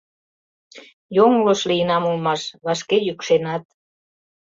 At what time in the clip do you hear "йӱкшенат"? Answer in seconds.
3.07-3.63